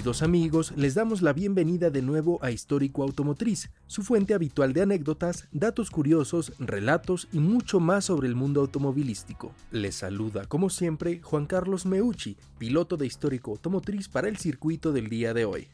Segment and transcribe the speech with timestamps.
[0.00, 4.80] Queridos amigos, les damos la bienvenida de nuevo a Histórico Automotriz, su fuente habitual de
[4.80, 9.52] anécdotas, datos curiosos, relatos y mucho más sobre el mundo automovilístico.
[9.70, 15.08] Les saluda, como siempre, Juan Carlos Meucci, piloto de Histórico Automotriz para el circuito del
[15.08, 15.68] día de hoy.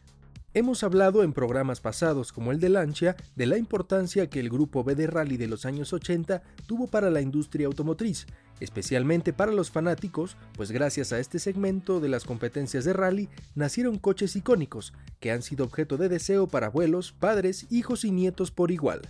[0.56, 4.84] Hemos hablado en programas pasados como el de Lancia de la importancia que el grupo
[4.84, 8.26] B de rally de los años 80 tuvo para la industria automotriz,
[8.58, 13.98] especialmente para los fanáticos, pues gracias a este segmento de las competencias de rally nacieron
[13.98, 18.70] coches icónicos que han sido objeto de deseo para abuelos, padres, hijos y nietos por
[18.70, 19.02] igual.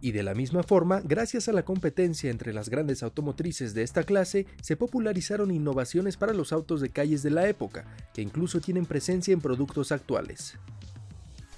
[0.00, 4.04] Y de la misma forma, gracias a la competencia entre las grandes automotrices de esta
[4.04, 8.86] clase, se popularizaron innovaciones para los autos de calles de la época, que incluso tienen
[8.86, 10.56] presencia en productos actuales.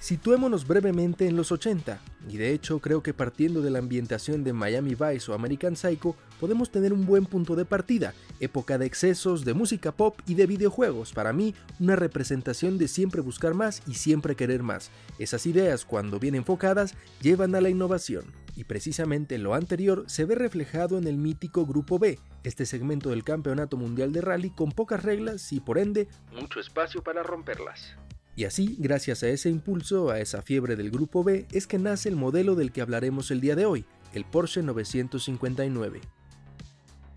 [0.05, 4.53] Situémonos brevemente en los 80, y de hecho creo que partiendo de la ambientación de
[4.53, 9.47] Miami Vice o American Psycho podemos tener un buen punto de partida, época de excesos,
[9.47, 13.95] de música pop y de videojuegos, para mí una representación de siempre buscar más y
[13.95, 14.91] siempre querer más.
[15.19, 18.27] Esas ideas cuando bien enfocadas llevan a la innovación.
[18.57, 23.25] Y precisamente lo anterior se ve reflejado en el mítico Grupo B, este segmento del
[23.25, 27.97] Campeonato Mundial de Rally con pocas reglas y por ende mucho espacio para romperlas.
[28.37, 32.09] Y así, gracias a ese impulso, a esa fiebre del grupo B, es que nace
[32.09, 36.01] el modelo del que hablaremos el día de hoy, el Porsche 959.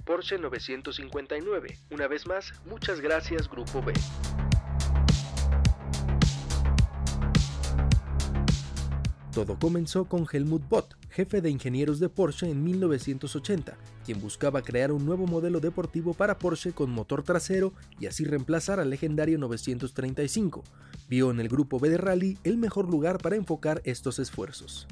[0.05, 1.79] Porsche 959.
[1.91, 3.93] Una vez más, muchas gracias Grupo B.
[9.33, 14.91] Todo comenzó con Helmut Bott, jefe de ingenieros de Porsche en 1980, quien buscaba crear
[14.91, 20.63] un nuevo modelo deportivo para Porsche con motor trasero y así reemplazar al legendario 935.
[21.09, 24.87] Vio en el grupo B de Rally el mejor lugar para enfocar estos esfuerzos.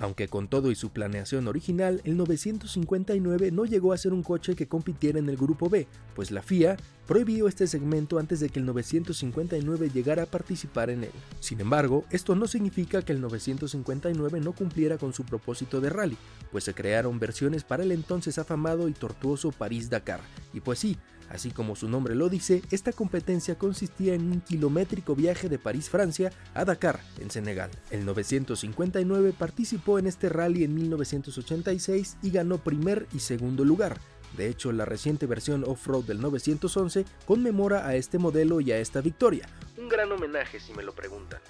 [0.00, 4.56] Aunque con todo y su planeación original, el 959 no llegó a ser un coche
[4.56, 8.60] que compitiera en el Grupo B, pues la FIA prohibió este segmento antes de que
[8.60, 11.12] el 959 llegara a participar en él.
[11.40, 16.16] Sin embargo, esto no significa que el 959 no cumpliera con su propósito de rally,
[16.50, 20.20] pues se crearon versiones para el entonces afamado y tortuoso París-Dakar.
[20.54, 20.96] Y pues sí,
[21.30, 25.88] Así como su nombre lo dice, esta competencia consistía en un kilométrico viaje de París,
[25.88, 27.70] Francia, a Dakar, en Senegal.
[27.90, 33.96] El 959 participó en este rally en 1986 y ganó primer y segundo lugar.
[34.36, 39.00] De hecho, la reciente versión off-road del 911 conmemora a este modelo y a esta
[39.00, 39.48] victoria.
[39.76, 41.40] Un gran homenaje si me lo preguntan.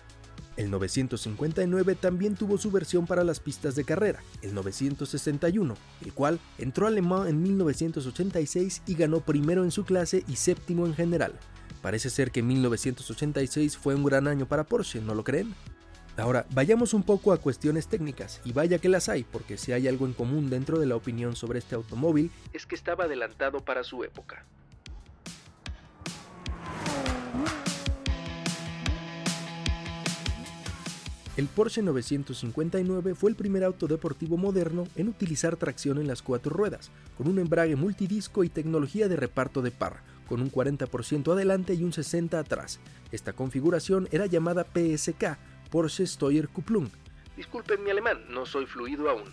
[0.61, 6.39] El 959 también tuvo su versión para las pistas de carrera, el 961, el cual
[6.59, 10.93] entró a Le Mans en 1986 y ganó primero en su clase y séptimo en
[10.93, 11.33] general.
[11.81, 15.55] Parece ser que 1986 fue un gran año para Porsche, ¿no lo creen?
[16.19, 19.89] Ahora, vayamos un poco a cuestiones técnicas, y vaya que las hay, porque si hay
[19.89, 23.83] algo en común dentro de la opinión sobre este automóvil, es que estaba adelantado para
[23.83, 24.45] su época.
[31.37, 36.51] El Porsche 959 fue el primer auto deportivo moderno en utilizar tracción en las cuatro
[36.51, 41.75] ruedas, con un embrague multidisco y tecnología de reparto de par, con un 40% adelante
[41.75, 42.81] y un 60% atrás.
[43.13, 45.39] Esta configuración era llamada PSK,
[45.71, 46.89] Porsche Steuer Kupplung.
[47.37, 49.33] Disculpen mi alemán, no soy fluido aún.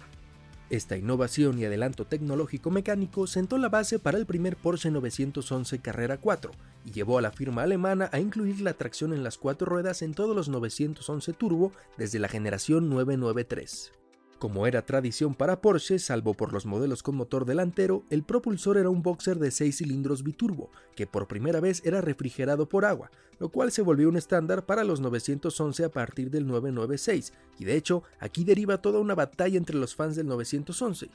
[0.69, 6.17] Esta innovación y adelanto tecnológico mecánico sentó la base para el primer Porsche 911 Carrera
[6.17, 6.51] 4
[6.83, 10.13] y llevó a la firma alemana a incluir la tracción en las cuatro ruedas en
[10.13, 13.93] todos los 911 Turbo desde la generación 993.
[14.39, 18.91] Como era tradición para Porsche, salvo por los modelos con motor delantero, el propulsor era
[18.91, 23.09] un boxer de 6 cilindros biturbo, que por primera vez era refrigerado por agua,
[23.39, 27.77] lo cual se volvió un estándar para los 911 a partir del 996, y de
[27.77, 31.09] hecho aquí deriva toda una batalla entre los fans del 911.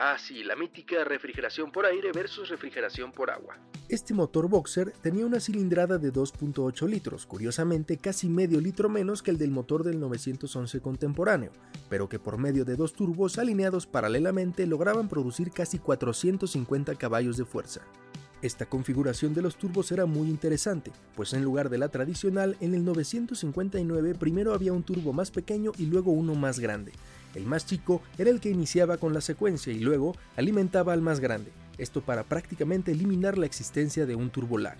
[0.00, 3.56] Ah, sí, la mítica refrigeración por aire versus refrigeración por agua.
[3.88, 9.32] Este motor Boxer tenía una cilindrada de 2.8 litros, curiosamente casi medio litro menos que
[9.32, 11.50] el del motor del 911 contemporáneo,
[11.88, 17.44] pero que por medio de dos turbos alineados paralelamente lograban producir casi 450 caballos de
[17.44, 17.80] fuerza.
[18.40, 22.74] Esta configuración de los turbos era muy interesante, pues en lugar de la tradicional, en
[22.74, 26.92] el 959 primero había un turbo más pequeño y luego uno más grande,
[27.34, 31.20] el más chico era el que iniciaba con la secuencia y luego alimentaba al más
[31.20, 34.78] grande, esto para prácticamente eliminar la existencia de un turbolag.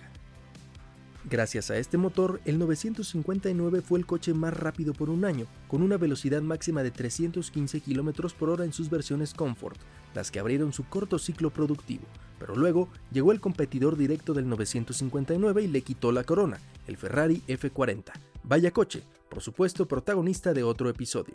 [1.29, 5.81] Gracias a este motor, el 959 fue el coche más rápido por un año, con
[5.83, 9.77] una velocidad máxima de 315 km por hora en sus versiones Comfort,
[10.15, 12.05] las que abrieron su corto ciclo productivo.
[12.39, 16.57] Pero luego llegó el competidor directo del 959 y le quitó la corona,
[16.87, 18.11] el Ferrari F40.
[18.43, 21.33] Vaya coche, por supuesto protagonista de otro episodio.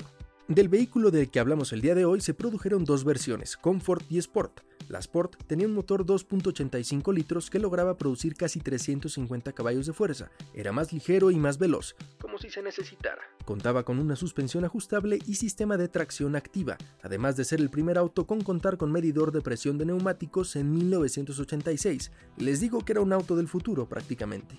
[0.49, 4.19] Del vehículo del que hablamos el día de hoy se produjeron dos versiones, Comfort y
[4.19, 4.61] Sport.
[4.91, 10.31] La Sport tenía un motor 2.85 litros que lograba producir casi 350 caballos de fuerza,
[10.52, 13.23] era más ligero y más veloz, como si se necesitara.
[13.46, 17.96] Contaba con una suspensión ajustable y sistema de tracción activa, además de ser el primer
[17.96, 22.12] auto con contar con medidor de presión de neumáticos en 1986.
[22.37, 24.58] Les digo que era un auto del futuro prácticamente.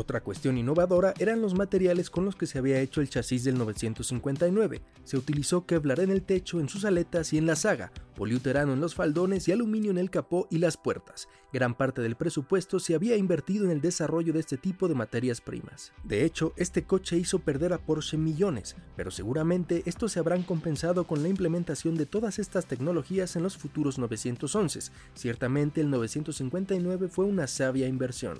[0.00, 3.58] Otra cuestión innovadora eran los materiales con los que se había hecho el chasis del
[3.58, 4.80] 959.
[5.04, 8.80] Se utilizó Kevlar en el techo, en sus aletas y en la saga, poliuterano en
[8.80, 11.28] los faldones y aluminio en el capó y las puertas.
[11.52, 15.42] Gran parte del presupuesto se había invertido en el desarrollo de este tipo de materias
[15.42, 15.92] primas.
[16.02, 21.04] De hecho, este coche hizo perder a Porsche millones, pero seguramente estos se habrán compensado
[21.06, 24.92] con la implementación de todas estas tecnologías en los futuros 911.
[25.12, 28.38] Ciertamente el 959 fue una sabia inversión.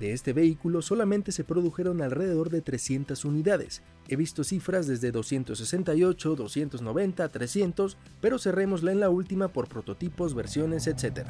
[0.00, 3.82] De este vehículo solamente se produjeron alrededor de 300 unidades.
[4.08, 10.86] He visto cifras desde 268, 290, 300, pero cerrémosla en la última por prototipos, versiones,
[10.86, 11.28] etc.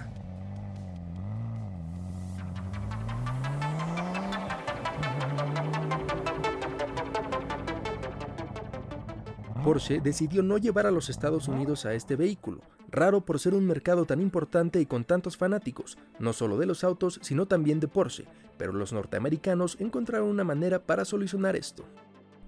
[9.65, 13.67] Porsche decidió no llevar a los Estados Unidos a este vehículo, raro por ser un
[13.67, 17.89] mercado tan importante y con tantos fanáticos, no solo de los autos, sino también de
[17.89, 18.27] Porsche,
[18.59, 21.85] pero los norteamericanos encontraron una manera para solucionar esto.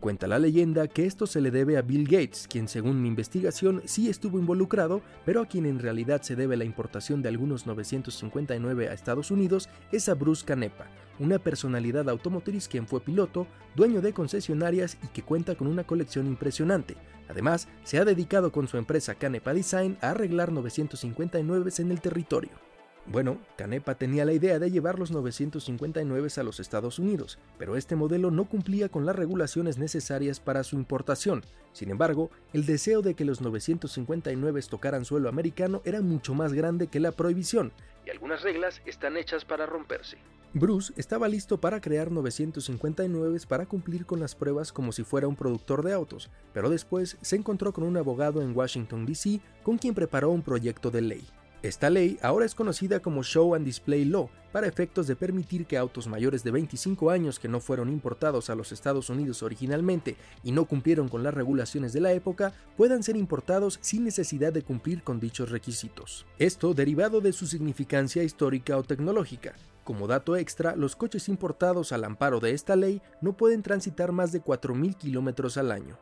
[0.02, 3.82] Cuenta la leyenda que esto se le debe a Bill Gates, quien según mi investigación
[3.84, 8.88] sí estuvo involucrado, pero a quien en realidad se debe la importación de algunos 959
[8.88, 10.88] a Estados Unidos es a Bruce Canepa,
[11.20, 13.46] una personalidad automotriz quien fue piloto,
[13.76, 16.96] dueño de concesionarias y que cuenta con una colección impresionante.
[17.28, 22.71] Además, se ha dedicado con su empresa Canepa Design a arreglar 959 en el territorio.
[23.06, 27.96] Bueno, Canepa tenía la idea de llevar los 959 a los Estados Unidos, pero este
[27.96, 31.42] modelo no cumplía con las regulaciones necesarias para su importación.
[31.72, 36.86] Sin embargo, el deseo de que los 959 tocaran suelo americano era mucho más grande
[36.86, 37.72] que la prohibición,
[38.06, 40.16] y algunas reglas están hechas para romperse.
[40.54, 45.36] Bruce estaba listo para crear 959 para cumplir con las pruebas como si fuera un
[45.36, 49.94] productor de autos, pero después se encontró con un abogado en Washington, D.C., con quien
[49.94, 51.26] preparó un proyecto de ley.
[51.62, 55.78] Esta ley ahora es conocida como Show and Display Law, para efectos de permitir que
[55.78, 60.50] autos mayores de 25 años que no fueron importados a los Estados Unidos originalmente y
[60.50, 65.04] no cumplieron con las regulaciones de la época puedan ser importados sin necesidad de cumplir
[65.04, 66.26] con dichos requisitos.
[66.36, 69.54] Esto derivado de su significancia histórica o tecnológica.
[69.84, 74.32] Como dato extra, los coches importados al amparo de esta ley no pueden transitar más
[74.32, 75.96] de 4.000 kilómetros al año.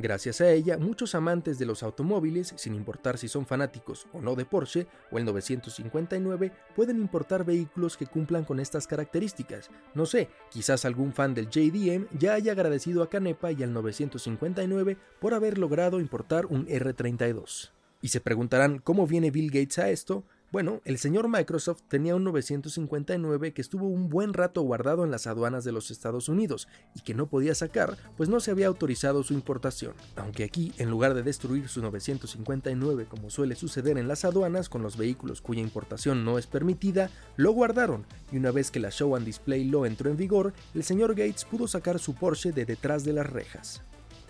[0.00, 4.34] Gracias a ella, muchos amantes de los automóviles, sin importar si son fanáticos o no
[4.34, 9.68] de Porsche o el 959, pueden importar vehículos que cumplan con estas características.
[9.94, 14.96] No sé, quizás algún fan del JDM ya haya agradecido a Canepa y al 959
[15.20, 17.72] por haber logrado importar un R32.
[18.00, 22.24] Y se preguntarán cómo viene Bill Gates a esto, bueno, el señor Microsoft tenía un
[22.24, 27.02] 959 que estuvo un buen rato guardado en las aduanas de los Estados Unidos y
[27.02, 29.94] que no podía sacar, pues no se había autorizado su importación.
[30.16, 34.82] Aunque aquí, en lugar de destruir su 959 como suele suceder en las aduanas con
[34.82, 39.14] los vehículos cuya importación no es permitida, lo guardaron y una vez que la Show
[39.14, 43.04] and Display Law entró en vigor, el señor Gates pudo sacar su Porsche de detrás
[43.04, 43.82] de las rejas.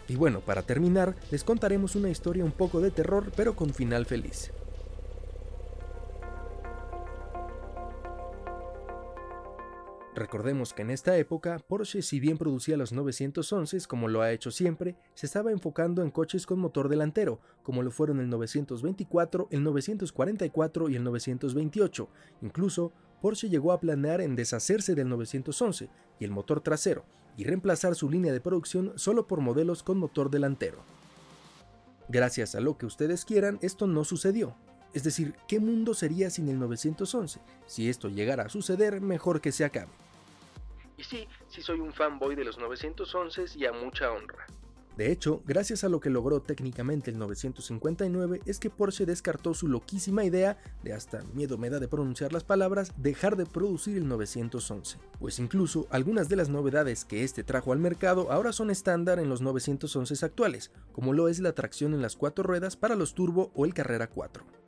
[0.07, 4.05] Y bueno, para terminar, les contaremos una historia un poco de terror pero con final
[4.05, 4.51] feliz.
[10.15, 14.51] Recordemos que en esta época Porsche si bien producía los 911 como lo ha hecho
[14.51, 19.63] siempre, se estaba enfocando en coches con motor delantero, como lo fueron el 924, el
[19.63, 22.09] 944 y el 928.
[22.43, 25.89] Incluso Porsche llegó a planear en deshacerse del 911
[26.19, 27.05] y el motor trasero
[27.37, 30.83] y reemplazar su línea de producción solo por modelos con motor delantero.
[32.09, 34.57] Gracias a lo que ustedes quieran, esto no sucedió.
[34.93, 37.41] Es decir, ¿qué mundo sería sin el 911?
[37.67, 39.91] Si esto llegara a suceder, mejor que se acabe.
[40.97, 44.47] Y sí, sí soy un fanboy de los 911 y a mucha honra.
[45.01, 49.67] De hecho, gracias a lo que logró técnicamente el 959 es que Porsche descartó su
[49.67, 54.07] loquísima idea de hasta miedo me da de pronunciar las palabras dejar de producir el
[54.09, 59.21] 911, pues incluso algunas de las novedades que este trajo al mercado ahora son estándar
[59.21, 63.15] en los 911 actuales, como lo es la tracción en las cuatro ruedas para los
[63.15, 64.60] turbo o el Carrera 4.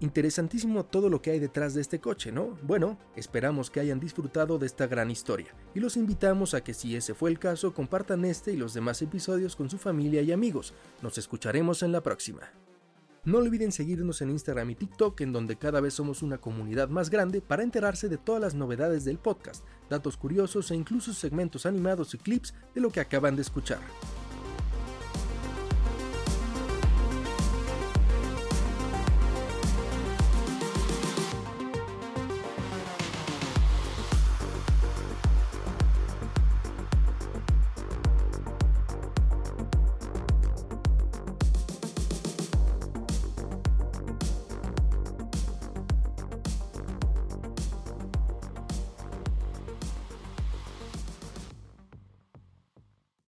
[0.00, 2.56] Interesantísimo todo lo que hay detrás de este coche, ¿no?
[2.62, 6.94] Bueno, esperamos que hayan disfrutado de esta gran historia y los invitamos a que si
[6.94, 10.72] ese fue el caso compartan este y los demás episodios con su familia y amigos.
[11.02, 12.42] Nos escucharemos en la próxima.
[13.24, 17.10] No olviden seguirnos en Instagram y TikTok en donde cada vez somos una comunidad más
[17.10, 22.14] grande para enterarse de todas las novedades del podcast, datos curiosos e incluso segmentos animados
[22.14, 23.80] y clips de lo que acaban de escuchar.